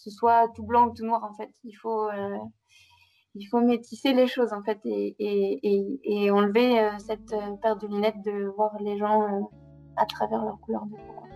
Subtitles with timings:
[0.00, 1.50] ce soit tout blanc ou tout noir en fait.
[1.64, 2.08] Il faut
[3.50, 8.96] faut métisser les choses en fait et, enlever cette paire de lunettes de voir les
[8.96, 9.50] gens
[9.96, 11.29] à travers leur couleur de peau.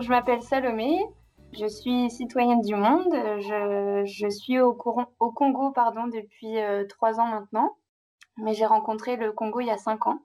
[0.00, 0.98] Je m'appelle Salomé,
[1.52, 3.12] je suis citoyenne du monde.
[3.40, 4.74] Je, suis au,
[5.18, 7.76] au, Congo pardon, depuis euh, trois ans maintenant,
[8.38, 10.18] mais j'ai rencontré le Congo il y a cinq ans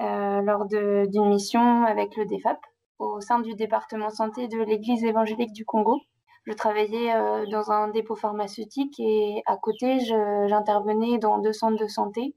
[0.00, 2.58] euh, lors d'une mission avec le DEFAP
[2.98, 6.00] au sein du département santé de l'Église évangélique du Congo.
[6.44, 11.86] Je travaillais euh, dans un dépôt pharmaceutique et à côté, j'intervenais dans deux centres de
[11.86, 12.34] santé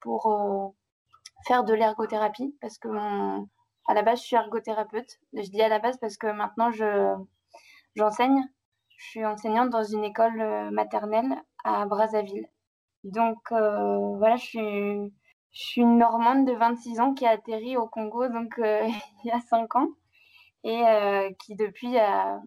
[0.00, 0.74] pour
[1.46, 3.46] faire de l'ergothérapie parce que mon,
[3.86, 5.20] à la base, je suis ergothérapeute.
[5.32, 7.14] Je dis à la base parce que maintenant, je,
[7.96, 8.42] j'enseigne.
[8.96, 12.48] Je suis enseignante dans une école euh, maternelle à Brazzaville.
[13.02, 15.12] Donc, euh, voilà, je suis,
[15.52, 18.86] je suis une Normande de 26 ans qui a atterri au Congo donc euh,
[19.24, 19.88] il y a 5 ans
[20.66, 20.82] et
[21.40, 22.40] qui depuis a,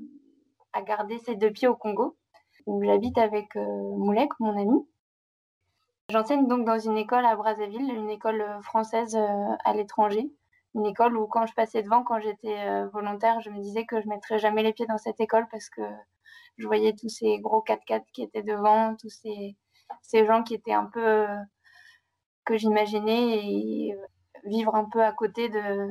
[0.74, 2.18] a, gardé ses deux pieds au Congo
[2.66, 4.88] où j'habite avec Moulek, mon ami.
[6.10, 9.16] J'enseigne donc dans une école à Brazzaville, une école française
[9.64, 10.32] à l'étranger
[10.78, 14.00] une école où quand je passais devant, quand j'étais euh, volontaire, je me disais que
[14.00, 15.82] je mettrais jamais les pieds dans cette école parce que
[16.58, 19.56] je voyais tous ces gros 4x4 qui étaient devant, tous ces,
[20.04, 21.36] ces gens qui étaient un peu euh,
[22.46, 24.06] que j'imaginais et euh,
[24.46, 25.90] vivre un peu à côté de,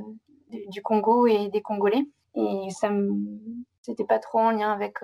[0.69, 2.07] du Congo et des Congolais.
[2.35, 2.91] Et ça
[3.83, 4.99] c'était pas trop en lien avec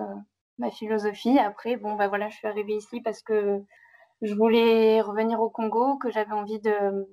[0.59, 1.39] ma philosophie.
[1.39, 3.63] Après, bon, bah voilà, je suis arrivée ici parce que
[4.21, 7.07] je voulais revenir au Congo, que j'avais envie de,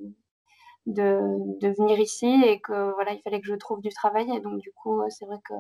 [0.95, 4.31] de, venir ici et que voilà, il fallait que je trouve du travail.
[4.35, 5.55] Et donc, du coup, c'est vrai que,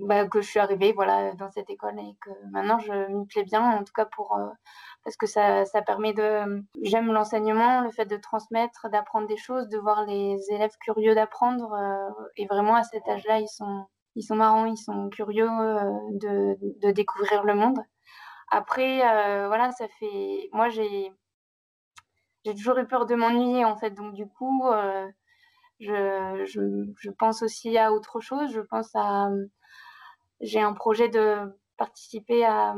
[0.00, 3.42] bah, que je suis arrivée voilà, dans cette école et que maintenant je m'y plais
[3.42, 4.46] bien, en tout cas pour, euh,
[5.04, 6.62] parce que ça, ça permet de.
[6.82, 11.72] J'aime l'enseignement, le fait de transmettre, d'apprendre des choses, de voir les élèves curieux d'apprendre.
[11.72, 15.82] Euh, et vraiment, à cet âge-là, ils sont, ils sont marrants, ils sont curieux euh,
[16.12, 17.78] de, de, découvrir le monde.
[18.50, 18.98] Après,
[19.46, 20.48] voilà, ça fait.
[20.52, 21.12] Moi, j'ai
[22.48, 23.90] j'ai toujours eu peur de m'ennuyer en fait.
[23.90, 25.06] Donc du coup, euh,
[25.80, 26.44] je,
[26.96, 28.50] je, pense aussi à autre chose.
[28.52, 29.28] Je pense à
[30.40, 31.36] j'ai un projet de
[31.76, 32.74] participer à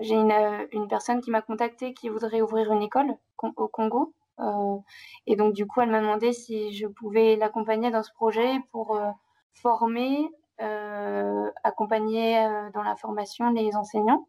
[0.00, 0.32] j'ai une,
[0.72, 4.14] une personne qui m'a contacté qui voudrait ouvrir une école au Congo.
[4.40, 4.78] Euh,
[5.26, 8.96] et donc du coup, elle m'a demandé si je pouvais l'accompagner dans ce projet pour
[8.96, 9.10] euh,
[9.52, 10.30] former,
[10.60, 14.26] euh, accompagner euh, dans la formation les enseignants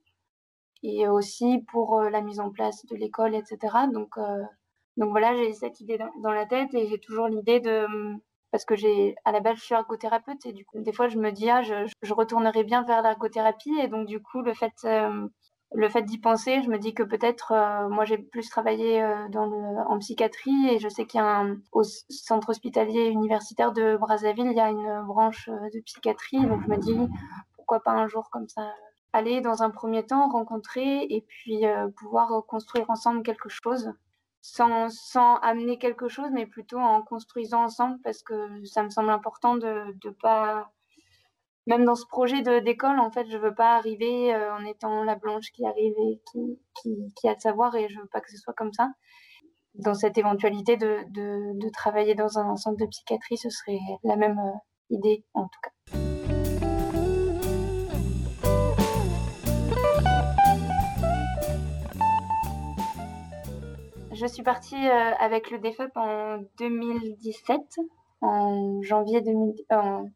[0.84, 3.60] et aussi pour euh, la mise en place de l'école, etc.
[3.92, 4.44] Donc, euh,
[4.98, 7.86] donc voilà, j'ai cette idée dans, la tête et j'ai toujours l'idée de
[8.52, 11.18] parce que j'ai à la base je suis ergothérapeute et du coup des fois je
[11.18, 14.74] me dis ah je, je retournerai bien vers l'ergothérapie et donc du coup le fait
[14.84, 15.30] euh,
[15.90, 17.54] fait d'y penser, je me dis que peut-être
[17.90, 23.08] moi j'ai plus travaillé en psychiatrie et je sais qu'il y a au centre hospitalier
[23.08, 26.98] universitaire de Brazzaville, il y a une branche de psychiatrie, donc je me dis
[27.56, 28.74] pourquoi pas un jour comme ça
[29.14, 33.92] aller dans un premier temps rencontrer et puis euh, pouvoir construire ensemble quelque chose.
[34.44, 39.56] Sans, amener quelque chose mais plutôt en construisant ensemble parce que ça me semble important
[39.56, 40.72] de de pas
[41.68, 45.16] même dans ce projet d'école en fait je veux pas arriver euh, en étant la
[45.16, 46.60] blanche qui arrive et qui,
[47.16, 48.90] qui, a le savoir et je veux pas que ce soit comme ça.
[49.76, 54.40] Dans cette éventualité de, de, travailler dans un centre de psychiatrie ce serait la même
[54.40, 54.58] euh,
[54.90, 55.72] idée en tout cas
[64.22, 67.60] je suis partie euh, avec le DFEP en 2017,
[68.22, 70.10] en janvier 2000, euh, en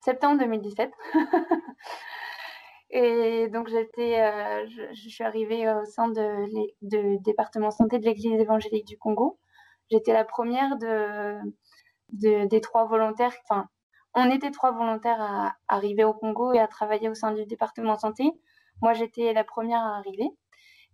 [0.00, 0.90] septembre 2017.
[2.90, 8.86] Et donc j'étais, euh, je, suis arrivée au sein de, département santé de l'Église évangélique
[8.86, 9.38] du Congo.
[9.90, 11.36] J'étais la première de,
[12.46, 13.34] des trois volontaires.
[13.48, 13.68] Enfin,
[14.14, 17.96] on était trois volontaires à arriver au Congo et à travailler au sein du département
[17.96, 18.30] santé.
[18.80, 20.30] Moi, j'étais la première à arriver.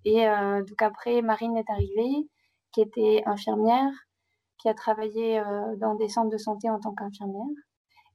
[0.04, 2.28] Et euh, donc après, Marine est arrivée,
[2.72, 3.90] qui était infirmière,
[4.58, 7.46] qui a travaillé euh, dans des centres de santé en tant qu'infirmière.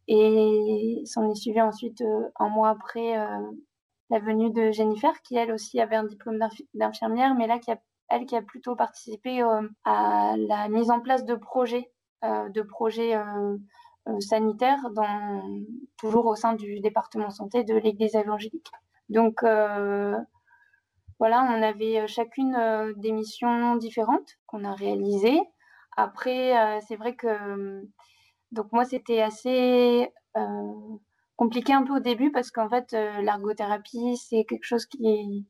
[0.08, 3.16] Et s'en est suivi ensuite, euh, un mois après,
[4.10, 6.40] la venue de Jennifer, qui elle aussi avait un diplôme
[6.74, 9.42] d'infirmière, mais là, qui a, elle qui a plutôt participé
[9.86, 11.92] à la mise en place de projets,
[12.22, 13.18] de projets
[14.20, 15.42] sanitaire, dans,
[15.98, 18.72] toujours au sein du département santé de l'Église évangélique.
[19.10, 19.44] Donc
[21.20, 22.58] voilà, on avait chacune
[22.98, 25.40] des missions différentes qu'on a réalisées.
[25.96, 27.84] Après, c'est vrai que
[28.52, 30.12] donc moi c'était assez
[31.36, 35.46] compliqué un peu au début parce qu'en fait, euh, l'ergothérapie, c'est quelque chose qui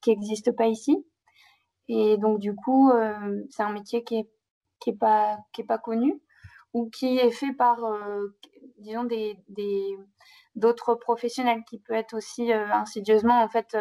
[0.00, 1.06] qui n'existe pas ici.
[1.88, 4.30] Et donc, du coup, euh, c'est un métier qui est,
[4.80, 6.20] qui est, pas, qui est pas connu
[6.74, 8.36] ou qui est fait par, euh,
[8.82, 9.36] disons, des,
[10.54, 13.76] d'autres professionnels qui peut être aussi insidieusement, en fait,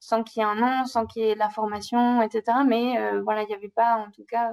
[0.00, 2.58] sans qu'il y ait un nom, sans qu'il y ait la formation, etc.
[2.66, 4.52] Mais voilà, il n'y avait pas, en tout cas,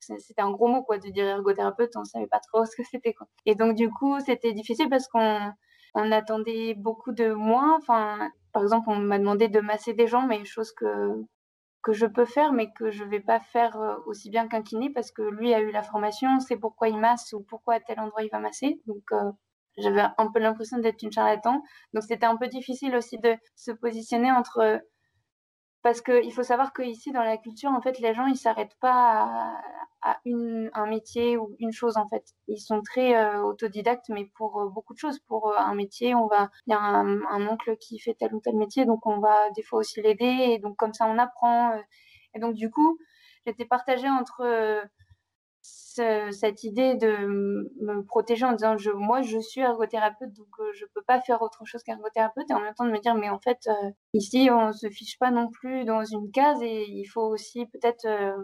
[0.00, 3.14] c'était un gros mot quoi de dire ergothérapeute on savait pas trop ce que c'était
[3.14, 5.52] quoi et donc du coup c'était difficile parce qu'on
[5.94, 10.26] on attendait beaucoup de moi enfin par exemple on m'a demandé de masser des gens
[10.26, 11.24] mais chose que
[11.82, 14.90] que je peux faire mais que je vais pas faire euh, aussi bien qu'un kiné
[14.90, 18.00] parce que lui a eu la formation c'est pourquoi il masse ou pourquoi à tel
[18.00, 18.80] endroit il va masser.
[18.86, 19.32] Donc euh,
[19.78, 21.62] j'avais un peu l'impression d'être une charlatan.
[21.94, 24.80] Donc c'était un peu difficile aussi de se positionner entre
[25.82, 29.60] parce qu'il faut savoir qu'ici, dans la culture, en fait, les gens, ils s'arrêtent pas
[30.02, 32.24] à, un métier ou une chose, en fait.
[32.48, 35.18] Ils sont très euh, autodidactes, mais pour euh, beaucoup de choses.
[35.20, 38.34] Pour euh, un métier, on va, il y a un, un, oncle qui fait tel
[38.34, 40.24] ou tel métier, donc on va des fois aussi l'aider,
[40.54, 41.72] et donc comme ça, on apprend.
[42.34, 42.98] et donc, du coup,
[43.46, 44.44] j'étais partagée entre
[45.62, 47.26] cette idée de
[47.80, 51.42] me protéger en disant je, moi je suis ergothérapeute donc euh, je peux pas faire
[51.42, 54.48] autre chose qu'ergothérapeute et en même temps de me dire mais en fait euh, ici
[54.50, 58.36] on se fiche pas non plus dans une case et il faut aussi peut-être euh,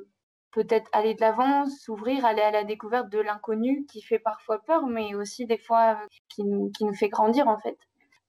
[0.52, 4.86] peut-être aller de l'avant, s'ouvrir, aller à la découverte de l'inconnu qui fait parfois peur
[4.86, 5.98] mais aussi des fois
[6.28, 7.78] qui nous, qui nous fait grandir en fait.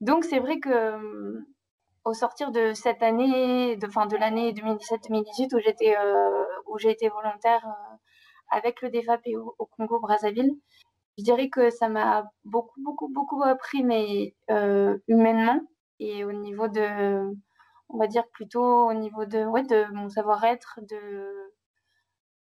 [0.01, 1.43] Donc c'est vrai que
[2.05, 5.95] au sortir de cette année, de fin de l'année 2017-2018 où j'étais
[6.67, 7.65] où j'ai été volontaire
[8.49, 10.51] avec le DFAP au, au Congo Brazzaville.
[11.17, 15.59] Je dirais que ça m'a beaucoup, beaucoup, beaucoup appris, mais euh, humainement
[15.99, 17.33] et au niveau de,
[17.89, 21.51] on va dire plutôt au niveau de, ouais, de mon savoir-être, de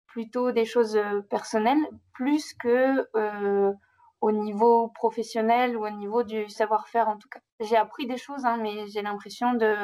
[0.08, 3.74] plutôt des choses euh, personnelles, plus que euh,
[4.22, 7.42] au niveau professionnel ou au niveau du savoir-faire en tout cas.
[7.60, 9.76] J'ai appris des choses, hein, mais j'ai l'impression de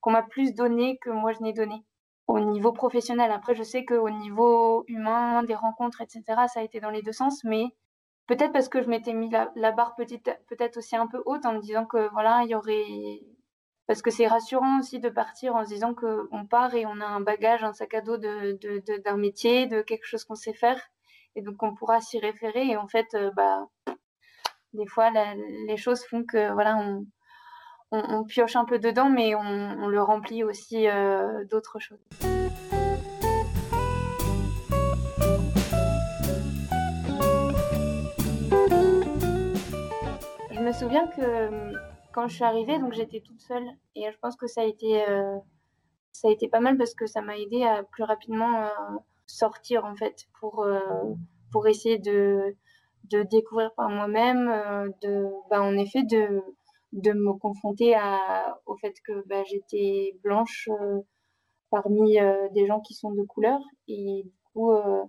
[0.00, 1.84] qu'on m'a plus donné que moi je n'ai donné
[2.28, 3.32] au niveau professionnel.
[3.32, 6.22] Après, je sais qu'au niveau humain, des rencontres, etc.,
[6.52, 7.64] ça a été dans les deux sens, mais
[8.26, 11.54] peut-être parce que je m'étais mis la, barre petite, peut-être aussi un peu haute en
[11.54, 12.84] me disant que voilà, il y aurait.
[13.86, 17.06] Parce que c'est rassurant aussi de partir en se disant qu'on part et on a
[17.06, 20.52] un bagage, un sac à dos d'un de, de, métier, de quelque chose qu'on sait
[20.52, 20.78] faire.
[21.36, 22.66] Et donc, on pourra s'y référer.
[22.66, 23.66] Et en fait, euh, bah,
[24.74, 25.10] des fois,
[25.66, 27.06] les choses font que voilà, on,
[27.90, 31.98] on, pioche un peu dedans, mais on, le remplit aussi euh, d'autres choses.
[40.50, 41.72] Je me souviens que euh,
[42.12, 45.08] quand je suis arrivée, donc j'étais toute seule, et je pense que ça a été,
[45.08, 45.38] euh,
[46.12, 48.68] ça a été pas mal parce que ça m'a aidé à plus rapidement
[49.26, 50.66] sortir en fait, pour,
[51.52, 52.54] pour essayer de,
[53.04, 56.42] de découvrir par moi-même, de, bah, en effet, de
[56.92, 57.94] de me confronter
[58.66, 61.00] au fait que bah, j'étais blanche euh,
[61.70, 65.04] parmi euh, des gens qui sont de couleur et du coup euh,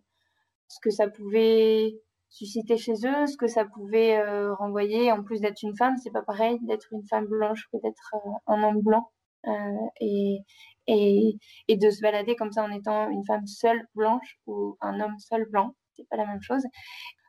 [0.68, 2.00] ce que ça pouvait
[2.30, 4.22] susciter chez eux, ce que ça pouvait
[4.52, 8.16] renvoyer en plus d'être une femme, c'est pas pareil d'être une femme blanche que d'être
[8.46, 9.10] un homme blanc
[10.00, 10.38] et,
[10.86, 15.00] et, et de se balader comme ça en étant une femme seule blanche ou un
[15.00, 16.62] homme seul blanc, c'est pas la même chose.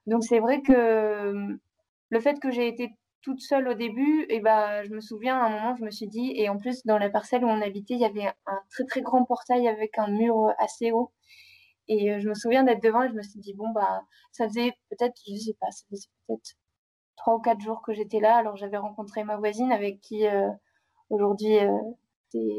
[0.07, 1.33] Donc c'est vrai que
[2.11, 2.91] le fait que j'ai été
[3.23, 6.09] toute seule au début, et bah, je me souviens à un moment, je me suis
[6.09, 8.85] dit, et en plus, dans la parcelle où on habitait, il y avait un très
[8.85, 11.13] très grand portail avec un mur euh, assez haut.
[11.89, 14.49] Et euh, je me souviens d'être devant et je me suis dit, bon, bah, ça
[14.49, 16.55] faisait peut-être, je sais pas, ça faisait peut-être
[17.17, 18.37] trois ou quatre jours que j'étais là.
[18.37, 20.49] Alors j'avais rencontré ma voisine avec qui euh,
[21.11, 21.59] aujourd'hui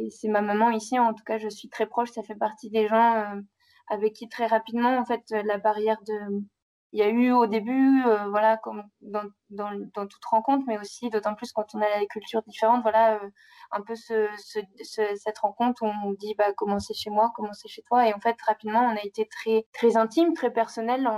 [0.10, 1.00] c'est ma maman ici.
[1.00, 2.12] En tout cas, je suis très proche.
[2.12, 3.42] Ça fait partie des gens
[3.88, 6.44] avec qui très rapidement, en fait, la barrière de
[6.94, 11.10] il y a eu au début, euh, voilà, comme dans, dans, toute rencontre, mais aussi
[11.10, 13.30] d'autant plus quand on a des cultures différentes, voilà, euh,
[13.72, 17.54] un peu ce, ce, cette rencontre où on dit bah, comment c'est chez moi, comment
[17.54, 18.08] c'est chez toi.
[18.08, 21.10] Et en fait, rapidement, on a été très, très intime, très personnel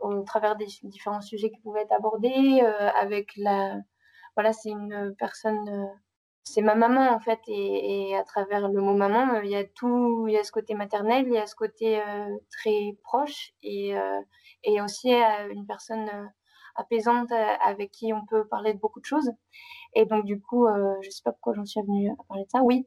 [0.00, 2.60] au travers des différents sujets qui pouvaient être abordés.
[2.62, 3.76] Euh, avec la.
[4.36, 5.88] Voilà, c'est une personne
[6.44, 10.26] c'est ma maman en fait et, à travers le mot maman il y a tout
[10.28, 12.02] il y a ce côté maternel il y a ce côté
[12.50, 13.52] très proche
[14.64, 16.08] et aussi euh, une personne
[16.76, 19.30] apaisante avec qui on peut parler de beaucoup de choses.
[19.94, 20.66] Et donc du coup
[21.02, 22.62] je sais pas pourquoi j'en suis venue à parler de ça.
[22.62, 22.86] Oui.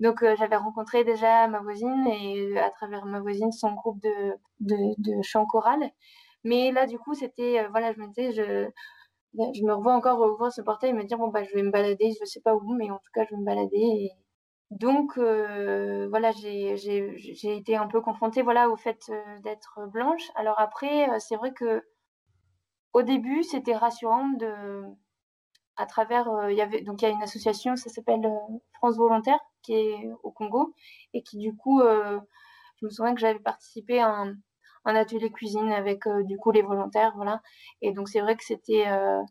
[0.00, 4.76] Donc j'avais rencontré déjà ma voisine et à travers ma voisine son groupe de de,
[4.98, 5.90] de chant choral.
[6.44, 8.68] Mais là, du coup, c'était, voilà, je me disais, je,
[9.64, 12.12] me revois encore ouvrir ce portail et me dire, bon, bah, je vais me balader,
[12.18, 14.10] je sais pas où, mais en tout cas, je vais me balader.
[14.80, 19.10] Donc, voilà, j'ai été un peu confrontée, voilà, au fait
[19.42, 20.30] d'être blanche.
[20.34, 21.82] Alors après, c'est vrai que
[22.92, 24.82] au début, c'était rassurant de,
[25.76, 28.28] à travers, il y avait, donc il y a une association, ça s'appelle
[28.74, 30.74] France Volontaire, qui est au Congo,
[31.14, 34.34] et qui du coup, je me souviens que j'avais participé à un,
[34.84, 37.40] un atelier cuisine avec euh, du coup les volontaires, voilà.
[37.80, 39.22] Et donc c'est vrai que c'était euh,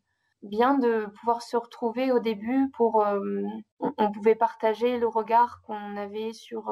[0.44, 3.42] bien de pouvoir se retrouver au début pour euh,
[3.80, 6.72] on, pouvait partager le regard qu'on avait sur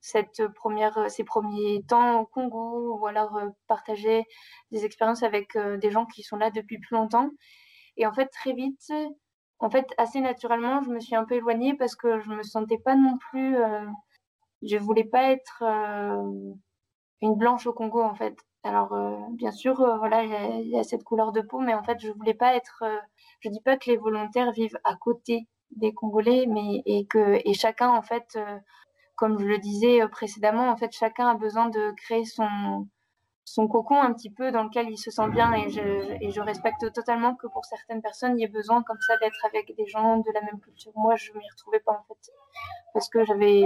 [0.00, 4.24] cette première ces premiers temps au Congo ou alors partager
[4.70, 7.30] des expériences avec des gens qui sont là depuis plus longtemps
[7.96, 8.92] et en fait très vite
[9.58, 12.78] en fait assez naturellement je me suis un peu éloignée parce que je me sentais
[12.78, 13.56] pas non plus
[14.62, 15.64] je voulais pas être
[17.22, 18.36] une blanche au Congo en fait.
[18.64, 21.82] Alors euh, bien sûr, euh, voilà, il y, a cette couleur de peau, mais en
[21.82, 22.82] fait, je voulais pas être.
[22.82, 22.98] Euh,
[23.40, 27.90] je dis pas que les volontaires vivent à côté des Congolais, mais et que chacun
[27.90, 28.38] en fait,
[29.16, 32.88] comme je le disais précédemment, en fait, chacun a besoin de créer son
[33.46, 35.80] son cocon un petit peu dans lequel il se sent bien et je,
[36.20, 39.44] et je respecte totalement que pour certaines personnes il y ait besoin comme ça d'être
[39.46, 40.92] avec des gens de la même culture.
[40.96, 42.32] Moi je m'y retrouvais pas en fait
[42.92, 43.64] parce que j'avais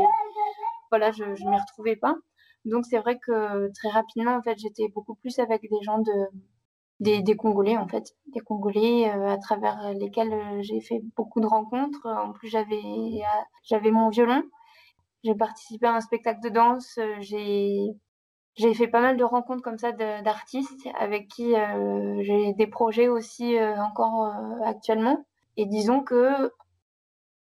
[0.90, 2.14] voilà je, je m'y retrouvais pas.
[2.64, 6.12] Donc c'est vrai que très rapidement, en fait, j'étais beaucoup plus avec des gens de
[7.00, 11.40] des, des Congolais en fait, des Congolais euh, à travers lesquels euh, j'ai fait beaucoup
[11.40, 12.06] de rencontres.
[12.06, 13.22] En plus, j'avais
[13.64, 14.42] j'avais mon violon.
[15.24, 16.98] J'ai participé à un spectacle de danse.
[17.20, 23.08] J'ai fait pas mal de rencontres comme ça d'artistes avec qui euh, j'ai des projets
[23.08, 24.32] aussi encore
[24.64, 25.24] actuellement.
[25.56, 26.52] Et disons que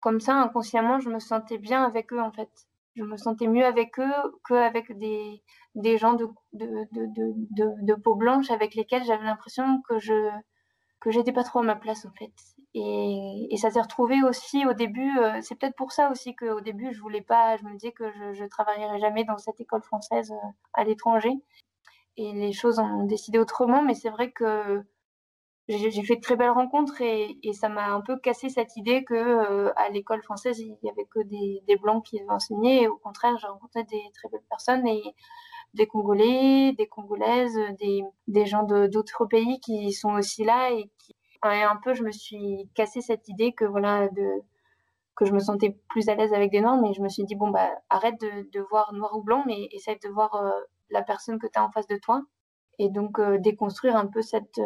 [0.00, 2.50] comme ça, inconsciemment, je me sentais bien avec eux en fait
[2.96, 4.12] je me sentais mieux avec eux
[4.46, 5.42] qu'avec des,
[5.74, 6.86] des gens de, de,
[7.82, 10.30] de, peau blanche avec lesquels j'avais l'impression que je
[11.00, 12.32] que j'étais pas trop à ma place en fait.
[12.74, 16.60] Et, et ça s'est retrouvé aussi au début, euh, c'est peut-être pour ça aussi qu'au
[16.60, 19.82] début je voulais pas, je me disais que je, je travaillerais jamais dans cette école
[19.82, 21.32] française euh, à l'étranger.
[22.16, 24.82] Et les choses ont décidé autrement, mais c'est vrai que
[25.78, 29.14] j'ai fait de très belles rencontres et, ça m'a un peu cassé cette idée que
[29.14, 32.82] euh, à l'école française il y avait que des, blancs qui enseignaient.
[32.82, 35.02] Et au contraire, j'ai rencontré des très belles personnes et
[35.74, 37.58] des Congolais, des Congolaises,
[38.28, 40.90] des, gens d'autres pays qui sont aussi là et
[41.42, 44.08] un peu je me suis cassé cette idée que voilà
[45.16, 47.34] que je me sentais plus à l'aise avec des noirs, mais je me suis dit
[47.36, 50.50] bon bah arrête de, de voir noir ou blanc, mais essaye de voir euh,
[50.90, 52.22] la personne que tu as en face de toi
[52.78, 54.58] et donc euh, déconstruire un peu cette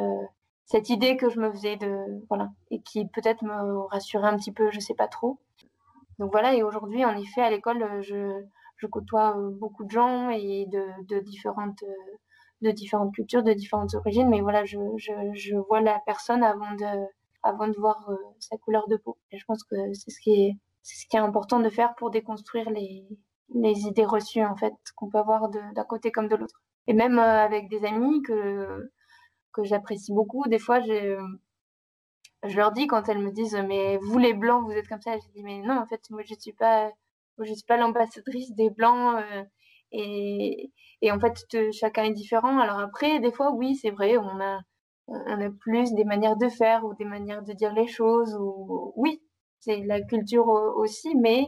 [0.66, 1.96] cette idée que je me faisais de
[2.28, 5.38] voilà et qui peut-être me rassurait un petit peu, je sais pas trop.
[6.18, 8.42] Donc voilà et aujourd'hui en effet à l'école je,
[8.90, 12.16] côtoie euh, beaucoup de gens et de, différentes euh,
[12.62, 16.72] de différentes cultures, de différentes origines, mais voilà je, je, je vois la personne avant
[16.72, 17.06] de
[17.42, 19.18] avant de voir euh, sa couleur de peau.
[19.30, 21.94] Et je pense que c'est ce qui est c'est ce qui est important de faire
[21.94, 23.06] pour déconstruire les
[23.54, 26.60] les idées reçues en fait qu'on peut avoir d'un côté comme de l'autre.
[26.88, 28.90] Et même avec des amis que
[29.56, 30.44] que j'apprécie beaucoup.
[30.48, 31.18] Des fois, je,
[32.44, 35.16] je leur dis quand elles me disent mais vous les blancs vous êtes comme ça,
[35.18, 36.90] je dis mais non en fait moi je suis pas
[37.42, 39.44] suis pas l'ambassadrice des blancs euh,
[39.92, 40.72] et,
[41.02, 41.34] et en fait
[41.72, 42.58] chacun est différent.
[42.58, 44.60] Alors après des fois oui c'est vrai on a
[45.08, 48.92] on a plus des manières de faire ou des manières de dire les choses ou
[48.96, 49.22] oui
[49.60, 51.46] c'est la culture aussi mais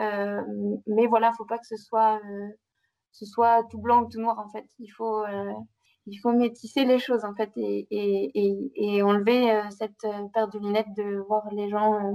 [0.00, 0.42] euh,
[0.86, 2.48] mais voilà faut pas que ce soit euh,
[3.12, 5.52] ce soit tout blanc ou tout noir en fait il faut euh,
[6.06, 10.48] il faut métisser les choses en fait et, et, et, enlever euh, cette euh, paire
[10.48, 12.14] de lunettes de voir les gens euh,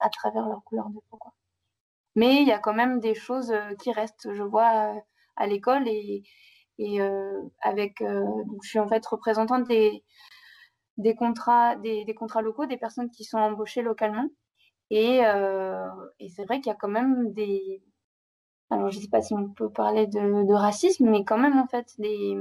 [0.00, 1.18] à travers leur couleur de peau.
[2.16, 4.32] Mais il y a quand même des choses qui restent.
[4.34, 4.94] Je vois
[5.36, 6.24] à l'école et,
[7.62, 10.04] avec, donc je suis en fait représentante des,
[10.96, 14.28] des contrats, des, des, contrats locaux, des personnes qui sont embauchées localement.
[14.90, 15.20] Et,
[16.28, 17.82] c'est vrai qu'il y a quand même des,
[18.70, 21.94] alors je sais pas si on peut parler de racisme, mais quand même en fait
[21.98, 22.36] des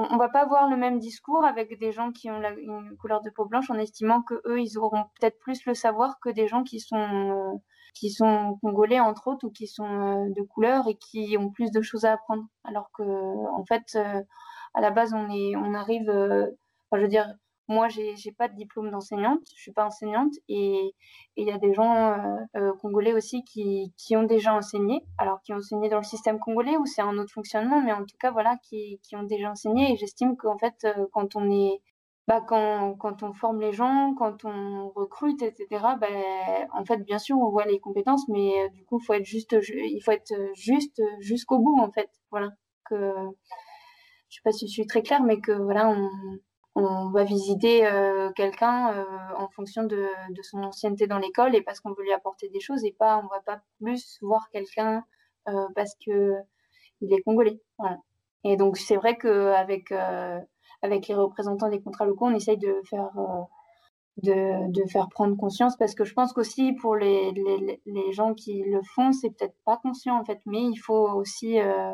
[0.00, 3.20] on, ne va pas avoir le même discours avec des gens qui ont une couleur
[3.22, 6.48] de peau blanche en estimant que eux ils auront peut-être plus le savoir que des
[6.48, 7.58] gens qui sont euh,
[7.94, 11.70] qui sont congolais entre autres ou qui sont euh, de couleur et qui ont plus
[11.70, 12.44] de choses à apprendre.
[12.64, 14.22] Alors que en fait euh,
[14.74, 16.06] à la base on est on arrive
[16.92, 17.28] je veux dire
[17.70, 20.92] moi, j'ai n'ai pas de diplôme d'enseignante, je suis pas enseignante, et
[21.36, 25.40] il y a des gens euh, euh, congolais aussi qui, qui, ont déjà enseigné, alors
[25.42, 28.16] qui ont enseigné dans le système congolais ou c'est un autre fonctionnement, mais en tout
[28.18, 29.92] cas, voilà, qui, qui ont déjà enseigné.
[29.92, 31.80] Et j'estime qu'en fait, euh, quand on est
[32.26, 35.66] bah, quand, quand, on forme les gens, quand on recrute, etc.,
[36.00, 36.08] bah,
[36.72, 40.00] en fait, bien sûr, on voit les compétences, mais du coup, faut être juste, il
[40.04, 42.10] faut être juste jusqu'au bout, en fait.
[42.30, 42.50] Voilà.
[42.84, 42.96] Que
[44.28, 46.08] je sais pas si je suis très claire, mais que voilà, on,
[46.74, 47.80] on va visiter
[48.36, 49.04] quelqu'un
[49.36, 50.06] en fonction de,
[50.42, 53.28] son ancienneté dans l'école et parce qu'on veut lui apporter des choses et pas on
[53.28, 55.04] va pas plus voir quelqu'un
[55.74, 56.34] parce que
[57.00, 57.60] il est congolais.
[58.44, 59.92] Et donc c'est vrai qu'avec
[60.82, 63.10] avec les représentants des contrats locaux, on essaye de faire
[64.22, 68.34] de, de, faire prendre conscience parce que je pense qu'aussi pour les, les, les, gens
[68.34, 71.92] qui le font, c'est peut-être pas conscient en fait, mais il faut aussi, euh,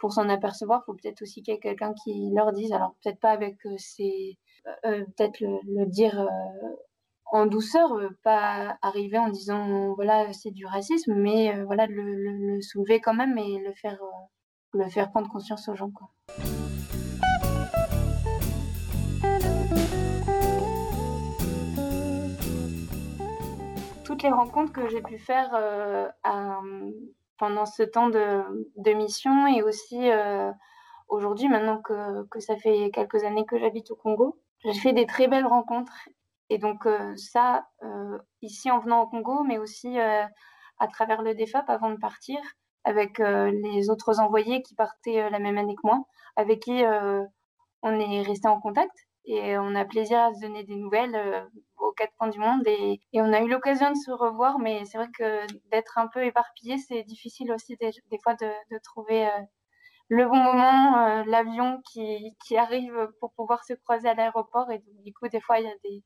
[0.00, 2.94] pour s'en apercevoir, il faut peut-être aussi qu'il y ait quelqu'un qui leur dise, alors
[3.02, 4.38] peut-être pas avec euh, ces,
[4.84, 6.28] euh, peut-être le, dire
[7.32, 12.60] en douceur, pas arriver en disant voilà c'est du racisme, mais voilà le, le, le,
[12.60, 14.00] soulever quand même et le faire,
[14.72, 16.10] le faire prendre conscience aux gens quoi.
[24.22, 26.08] les rencontres que j'ai pu faire euh,
[27.40, 30.52] pendant ce temps de, mission et aussi euh,
[31.08, 35.06] aujourd'hui, maintenant que, que, ça fait quelques années que j'habite au Congo, j'ai fait des
[35.06, 36.08] très belles rencontres.
[36.50, 37.66] Et donc euh, ça,
[38.42, 42.38] ici en venant au Congo, mais aussi à travers le DEFAP avant de partir,
[42.84, 46.04] avec les autres envoyés qui partaient la même année que moi,
[46.36, 46.82] avec qui
[47.82, 48.92] on est resté en contact
[49.24, 51.44] et on a plaisir à se donner des nouvelles euh,
[51.78, 54.98] aux quatre coins du monde et, on a eu l'occasion de se revoir mais c'est
[54.98, 59.40] vrai que d'être un peu éparpillé c'est difficile aussi des, fois de, trouver euh,
[60.08, 64.70] le bon moment euh, l'avion qui, arrive pour pouvoir se croiser à l'aéroport.
[64.70, 66.02] Et du coup des fois il y a des,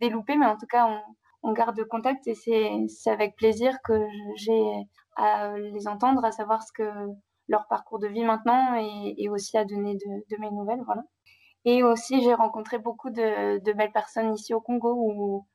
[0.00, 1.00] des loupés mais en tout cas on,
[1.42, 4.64] on garde contact et c'est avec plaisir que j'ai
[5.16, 6.90] à les entendre à savoir ce que
[7.48, 11.02] leur parcours de vie maintenant et, et aussi à donner de, de mes nouvelles voilà
[11.70, 15.46] et aussi, j'ai rencontré beaucoup de, belles personnes ici au Congo où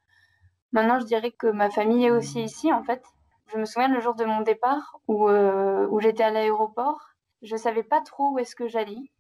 [0.72, 3.04] maintenant je dirais que ma famille est aussi ici en fait.
[3.48, 7.00] Je me souviens le jour de mon départ où, euh, j'étais à l'aéroport,
[7.42, 9.12] je savais pas trop où est-ce que j'allais.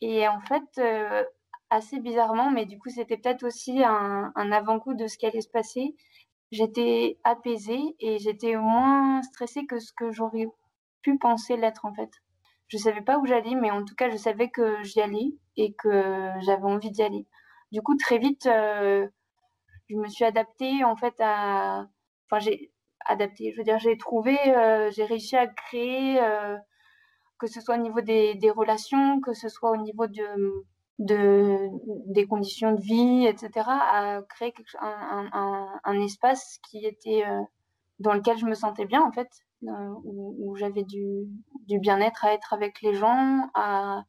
[0.00, 1.22] Et en fait, euh,
[1.70, 5.40] assez bizarrement, mais du coup c'était peut-être aussi un, un avant-goût de ce qui allait
[5.40, 5.94] se passer,
[6.50, 10.48] j'étais apaisée et j'étais moins stressée que ce que j'aurais
[11.02, 12.10] pu penser l'être en fait
[12.68, 15.74] je savais pas où j'allais, mais en tout cas, je savais que j'y allais et
[15.74, 17.26] que j'avais envie d'y aller.
[17.72, 19.06] Du coup, très vite, euh,
[19.90, 21.86] je me suis adaptée en fait à.
[22.26, 22.72] Enfin, j'ai
[23.06, 26.56] adapté, je veux dire, j'ai trouvé, euh, j'ai réussi à créer, euh,
[27.38, 30.64] que ce soit au niveau des, relations, que ce soit au niveau de,
[30.98, 31.68] de
[32.12, 37.24] des conditions de vie, etc., à créer un, un, espace qui était
[38.00, 39.28] dans lequel je me sentais bien en fait
[39.62, 41.26] où, où j'avais du,
[41.68, 44.04] bien-être à être avec les gens, à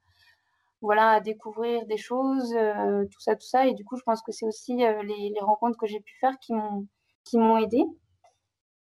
[0.81, 3.65] voilà à découvrir des choses, euh, tout ça, tout ça.
[3.67, 6.37] Et du coup, je pense que c'est aussi euh, les, rencontres que j'ai pu faire
[6.39, 6.87] qui m'ont
[7.25, 7.83] qui m'ont aidé.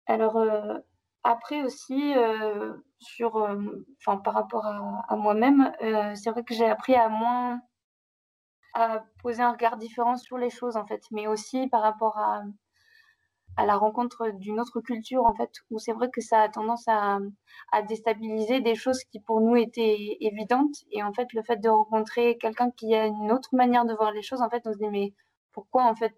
[0.07, 0.77] Alors euh,
[1.23, 2.13] après aussi
[2.99, 3.35] sur,
[3.99, 5.71] enfin par rapport à, à moi-même,
[6.15, 7.61] c'est vrai que j'ai appris à moins
[8.75, 12.43] à poser un regard différent sur les choses en fait, mais aussi par rapport à
[13.57, 16.87] à la rencontre d'une autre culture, en fait, où c'est vrai que ça a tendance
[16.87, 17.19] à,
[17.71, 20.75] à, déstabiliser des choses qui pour nous étaient évidentes.
[20.91, 24.11] Et en fait, le fait de rencontrer quelqu'un qui a une autre manière de voir
[24.11, 25.13] les choses, en fait, on se dit, mais
[25.53, 26.13] pourquoi, en fait,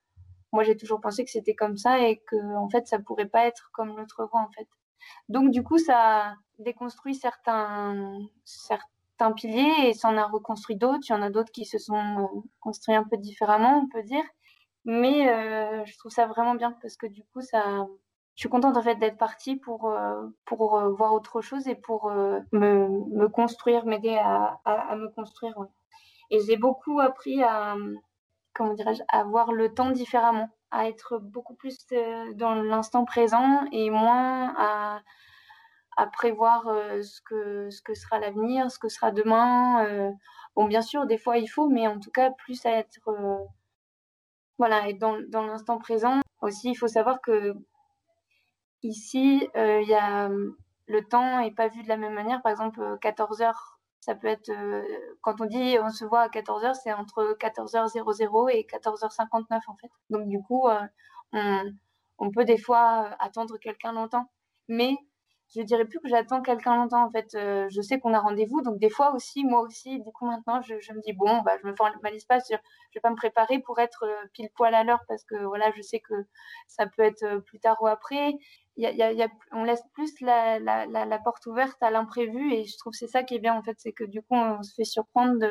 [0.51, 3.45] moi j'ai toujours pensé que c'était comme ça et que, en fait, ça pourrait pas
[3.45, 4.67] être comme l'autre voit, en fait.
[5.29, 11.05] Donc, du coup, ça déconstruit certains, certains piliers et ça en a reconstruit d'autres.
[11.09, 14.23] Il y en a d'autres qui se sont construits un peu différemment, on peut dire.
[14.87, 17.85] Mais euh, je trouve ça vraiment bien parce que du coup, ça,
[18.35, 21.75] je suis contente en fait d'être partie pour, euh, pour euh, voir autre chose et
[21.75, 25.55] pour me, me construire, m'aider à, à, me construire.
[26.31, 27.75] Et j'ai beaucoup appris à,
[28.53, 31.77] comment dirais-je, à voir le temps différemment, à être beaucoup plus
[32.35, 35.01] dans l'instant présent et moins à,
[35.97, 40.13] à prévoir ce, que, ce que sera l'avenir, ce que sera demain.
[40.55, 43.09] bon, bien sûr, des fois il faut, mais en tout cas, plus à être
[44.57, 47.53] voilà, et dans, dans l'instant présent aussi, il faut savoir que
[48.83, 50.29] ici, euh, y a
[50.87, 52.41] le temps est pas vu de la même manière.
[52.41, 54.83] Par exemple, 14 heures, ça peut être euh,
[55.21, 59.75] quand on dit on se voit à 14 heures, c'est entre 14h00 et 14h59 en
[59.77, 59.91] fait.
[60.09, 60.79] Donc du coup, euh,
[61.33, 61.63] on,
[62.19, 64.31] on peut des fois attendre quelqu'un longtemps,
[64.69, 64.95] mais
[65.55, 68.61] je dirais plus que j'attends quelqu'un longtemps en fait euh, je sais qu'on a rendez-vous
[68.61, 71.67] donc des fois aussi moi aussi du coup maintenant je, me dis bon bah je
[71.67, 75.03] me formalise pas je, vais pas me préparer pour être euh, pile poil à l'heure
[75.07, 76.13] parce que voilà je sais que
[76.67, 78.33] ça peut être euh, plus tard ou après.
[78.75, 83.07] Y y a, on laisse plus la, porte ouverte à l'imprévu et je trouve c'est
[83.07, 85.49] ça qui est bien en fait c'est que du coup on se fait surprendre de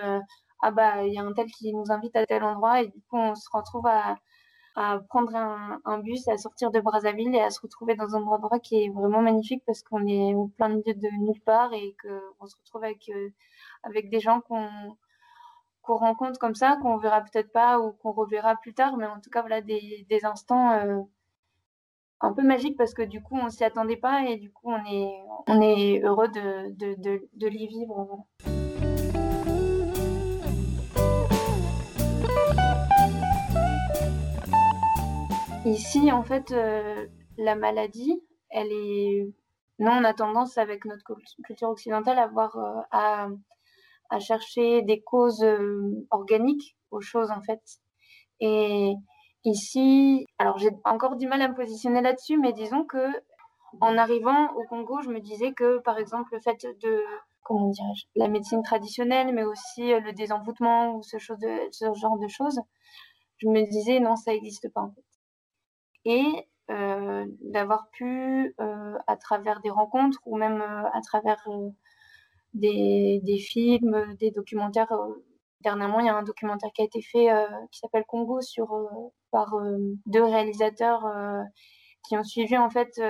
[0.62, 3.00] ah bah il y a un tel qui nous invite à tel endroit et du
[3.10, 4.16] coup on se retrouve à
[4.76, 8.60] à prendre un, bus, à sortir de Brazzaville et à se retrouver dans un endroit
[8.60, 12.46] qui est vraiment magnifique parce qu'on est au plein milieu de nulle part et qu'on
[12.46, 13.30] se retrouve avec, euh,
[13.82, 14.68] avec des gens qu'on
[15.80, 19.20] qu'on rencontre comme ça, qu'on verra peut-être pas ou qu'on reverra plus tard, mais en
[19.20, 21.00] tout cas, voilà, des, des instants euh,
[22.20, 24.84] un peu magiques parce que du coup, on s'y attendait pas et du coup, on
[24.84, 28.26] est, on est heureux de, de, de, de les vivre.
[35.66, 39.28] Ici, en fait, euh, la maladie, elle est.
[39.80, 41.02] Nous, on a tendance, avec notre
[41.44, 43.34] culture occidentale, à, voir, euh,
[44.10, 47.60] à, chercher des causes euh, organiques aux choses, en fait.
[48.38, 48.94] Et
[49.44, 53.08] ici, alors j'ai encore du mal à me positionner là-dessus, mais disons que
[53.80, 57.02] en arrivant au Congo, je me disais que, par exemple, le fait de
[57.42, 62.60] comment dirais-je, la médecine traditionnelle, mais aussi le désenvoûtement ou ce, ce genre de choses,
[63.38, 65.05] je me disais non, ça n'existe pas en fait
[66.06, 71.46] et euh, d'avoir pu, euh, à travers des rencontres ou même euh, à travers
[72.54, 74.92] des, des, films, des documentaires.
[75.60, 77.28] dernièrement, il y a un documentaire qui a été fait
[77.70, 78.68] qui s'appelle Congo sur,
[79.30, 79.54] par
[80.06, 81.04] deux réalisateurs
[82.08, 83.00] qui ont suivi en fait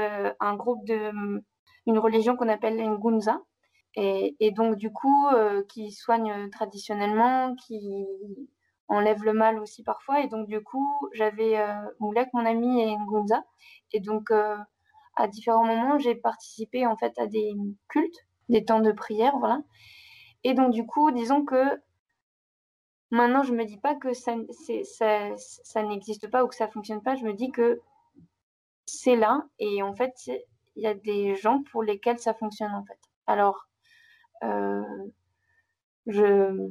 [0.41, 1.13] un groupe de
[1.87, 3.41] une religion qu'on appelle Ngunza.
[3.95, 5.29] Et, donc du coup,
[5.69, 8.07] qui soigne traditionnellement, qui
[8.89, 10.21] enlève le mal aussi parfois.
[10.21, 13.45] Et donc, du coup, j'avais euh, Moulek, mon ami, et Ngunza.
[13.93, 14.57] Et donc, euh,
[15.17, 17.55] à différents moments, j'ai participé en fait à des
[17.89, 19.61] cultes, des temps de prière, voilà.
[20.45, 21.81] Et donc, du coup, disons que
[23.11, 24.35] maintenant, je me dis pas que ça,
[25.65, 27.17] ça, n'existe pas ou que ça fonctionne pas.
[27.17, 27.81] Je me dis que
[28.87, 29.45] c'est là.
[29.59, 30.15] Et en fait,
[30.77, 33.01] il y a des gens pour lesquels ça fonctionne, en fait.
[33.27, 33.67] Alors,
[34.45, 34.83] euh,
[36.07, 36.71] je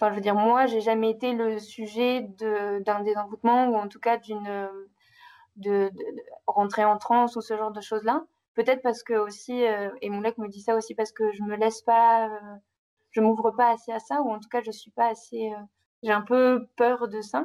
[0.00, 4.00] Enfin, je veux dire, moi, j'ai jamais été le sujet d'un désenvoûtement ou en tout
[4.00, 4.68] cas d'une
[5.58, 5.90] de,
[6.46, 8.24] rentrer en transe ou ce genre de choses-là.
[8.54, 11.56] Peut-être parce que aussi, euh, et Moulek me dit ça aussi parce que je me
[11.56, 12.56] laisse pas, euh,
[13.10, 15.62] je m'ouvre pas assez à ça ou en tout cas je suis pas assez, euh,
[16.02, 17.44] j'ai un peu peur de ça.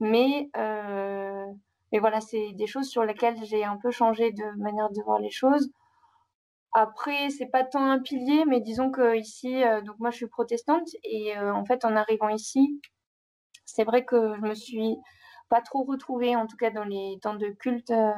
[0.00, 0.50] Mais
[1.92, 5.18] mais voilà, c'est des choses sur lesquelles j'ai un peu changé de manière de voir
[5.18, 5.70] les choses.
[6.74, 10.26] Après, c'est pas tant un pilier, mais disons que ici, euh, donc moi je suis
[10.26, 12.80] protestante et euh, en fait en arrivant ici,
[13.66, 14.96] c'est vrai que je me suis
[15.50, 18.12] pas trop retrouvée, en tout cas dans les temps de culte euh,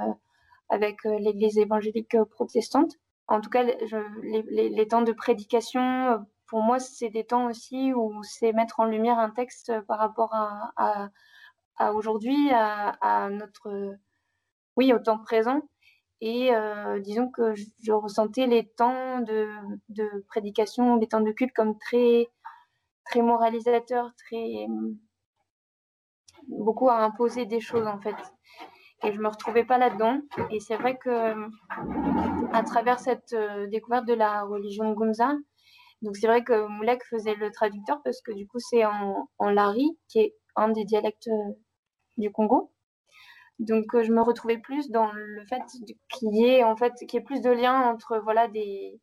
[0.70, 2.92] avec l'Église évangélique protestante.
[3.28, 8.52] En tout cas, les, temps de prédication, pour moi, c'est des temps aussi où c'est
[8.52, 11.10] mettre en lumière un texte par rapport à,
[11.78, 13.96] à aujourd'hui, à, notre,
[14.76, 15.62] oui, au temps présent.
[16.20, 19.48] Et euh, disons que je, ressentais les temps de,
[20.28, 22.28] prédication, les temps de culte comme très,
[23.04, 24.66] très moralisateurs, très
[26.48, 28.16] beaucoup à imposer des choses en fait.
[29.02, 30.20] Et je me retrouvais pas là-dedans.
[30.50, 31.34] Et c'est vrai que
[32.52, 35.34] à travers cette euh, découverte de la religion Gunza,
[36.02, 39.50] donc c'est vrai que Moulek faisait le traducteur parce que du coup c'est en, en
[39.50, 41.52] lari, qui est un des dialectes euh,
[42.16, 42.73] du Congo.
[43.60, 45.62] Donc, euh, je me retrouvais plus dans le fait
[46.08, 46.92] qu'il y ait en fait
[47.24, 49.00] plus de liens entre voilà des,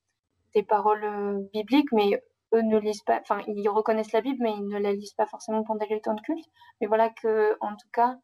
[0.54, 2.22] des paroles euh, bibliques, mais
[2.54, 5.26] eux ne lisent pas, enfin ils reconnaissent la Bible, mais ils ne la lisent pas
[5.26, 6.46] forcément pendant les temps de culte.
[6.80, 8.18] Mais voilà que en tout cas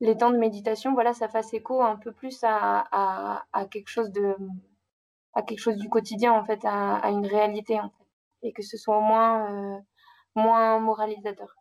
[0.00, 4.10] les temps de méditation, voilà, ça fasse écho un peu plus à, à, quelque chose
[4.10, 4.36] de
[5.34, 8.04] à quelque chose du quotidien en fait, à, une réalité en fait,
[8.42, 9.78] et que ce soit moins euh,
[10.34, 11.54] moins moralisateur.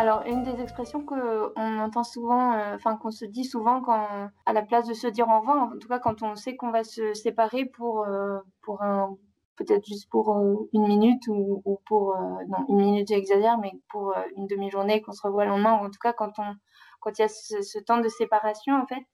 [0.00, 4.52] Alors, une des expressions qu'on entend souvent, euh, enfin qu'on se dit souvent quand, à
[4.54, 6.84] la place de se dire au revoir, en tout cas quand on sait qu'on va
[6.84, 9.18] se séparer pour, euh, pour un,
[9.56, 12.16] peut-être juste pour euh, une minute ou, ou pour,
[12.48, 15.90] non, une minute j'exagère, mais pour une demi-journée qu'on se revoit le lendemain, ou en
[15.90, 16.54] tout cas quand on,
[17.00, 19.04] quand il y a ce, temps de séparation, en fait,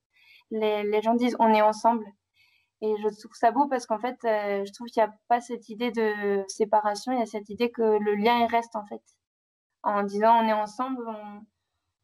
[0.53, 2.07] les, les, gens disent on est ensemble.
[2.81, 5.69] Et je trouve ça beau parce qu'en fait, je trouve qu'il n'y a pas cette
[5.69, 9.03] idée de séparation, il y a cette idée que le lien il reste en fait
[9.87, 11.05] en disant on est ensemble,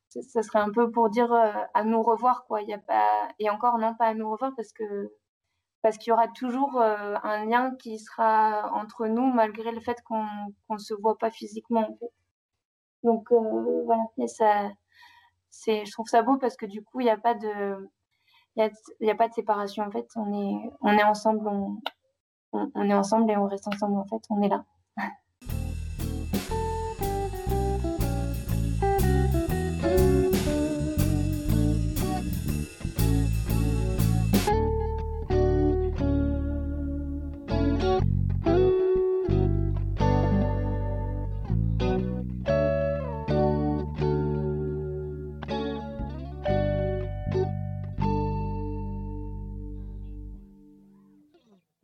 [0.09, 2.63] ça, serait un peu pour dire euh, à nous revoir quoi.
[2.63, 5.13] Il y a pas et encore non pas à nous revoir parce que
[5.83, 10.01] parce qu'il y aura toujours euh, un lien qui sera entre nous malgré le fait
[10.05, 10.27] qu'on
[10.71, 11.99] ne se voit pas physiquement.
[13.03, 14.71] Donc euh, voilà, ça,
[15.51, 17.91] c'est, je trouve ça beau parce que du coup il n'y a pas de,
[18.57, 20.07] il y a, pas de séparation en fait.
[20.17, 21.79] On est, on est ensemble, on,
[22.53, 24.23] on est ensemble et on reste ensemble en fait.
[24.31, 24.65] On est là.